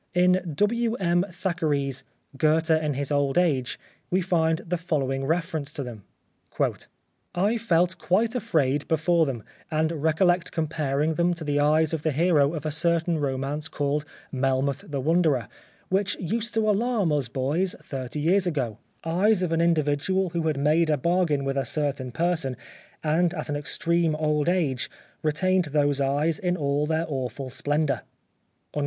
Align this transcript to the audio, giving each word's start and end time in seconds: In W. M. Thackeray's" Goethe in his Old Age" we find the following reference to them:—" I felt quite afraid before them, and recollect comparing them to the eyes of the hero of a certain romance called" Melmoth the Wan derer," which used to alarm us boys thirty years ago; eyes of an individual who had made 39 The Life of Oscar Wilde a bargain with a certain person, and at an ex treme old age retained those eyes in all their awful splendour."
In 0.15 0.53
W. 0.55 0.95
M. 0.95 1.23
Thackeray's" 1.29 2.03
Goethe 2.35 2.71
in 2.71 2.95
his 2.95 3.11
Old 3.11 3.37
Age" 3.37 3.79
we 4.09 4.19
find 4.19 4.57
the 4.67 4.75
following 4.77 5.23
reference 5.25 5.71
to 5.73 5.83
them:—" 5.83 6.05
I 7.35 7.59
felt 7.59 7.99
quite 7.99 8.33
afraid 8.33 8.87
before 8.87 9.27
them, 9.27 9.43
and 9.69 9.91
recollect 9.91 10.51
comparing 10.51 11.13
them 11.13 11.35
to 11.35 11.43
the 11.43 11.59
eyes 11.59 11.93
of 11.93 12.01
the 12.01 12.11
hero 12.11 12.55
of 12.55 12.65
a 12.65 12.71
certain 12.71 13.19
romance 13.19 13.67
called" 13.67 14.03
Melmoth 14.33 14.83
the 14.89 14.99
Wan 14.99 15.21
derer," 15.21 15.47
which 15.89 16.17
used 16.19 16.55
to 16.55 16.67
alarm 16.67 17.11
us 17.11 17.27
boys 17.27 17.75
thirty 17.83 18.19
years 18.21 18.47
ago; 18.47 18.79
eyes 19.03 19.43
of 19.43 19.53
an 19.53 19.61
individual 19.61 20.29
who 20.31 20.47
had 20.47 20.57
made 20.57 20.87
39 20.87 20.87
The 20.87 20.89
Life 20.89 20.89
of 20.89 20.99
Oscar 21.05 21.09
Wilde 21.11 21.13
a 21.13 21.15
bargain 21.27 21.45
with 21.45 21.57
a 21.57 21.65
certain 21.69 22.11
person, 22.11 22.57
and 23.03 23.33
at 23.35 23.49
an 23.49 23.55
ex 23.55 23.77
treme 23.77 24.19
old 24.19 24.49
age 24.49 24.89
retained 25.21 25.65
those 25.65 26.01
eyes 26.01 26.39
in 26.39 26.57
all 26.57 26.87
their 26.87 27.05
awful 27.07 27.51
splendour." 27.51 28.01